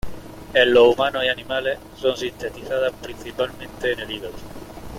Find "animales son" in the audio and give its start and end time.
1.29-2.17